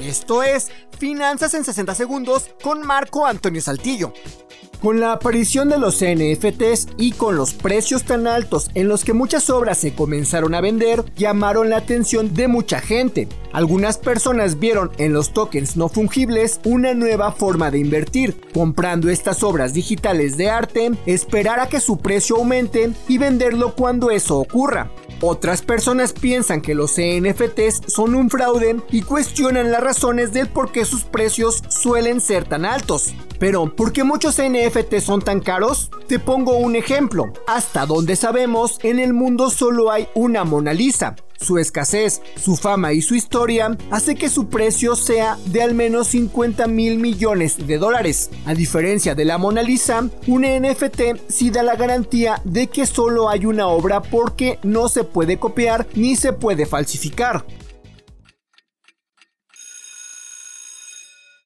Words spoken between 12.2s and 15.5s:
de mucha gente. Algunas personas vieron en los